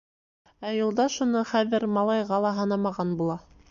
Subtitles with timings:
[0.69, 3.43] Ә Юлдаш уны хәҙер малайға ла һанамаған була.